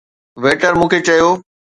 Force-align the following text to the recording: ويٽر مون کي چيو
ويٽر 0.43 0.71
مون 0.79 0.87
کي 0.93 0.99
چيو 1.07 1.29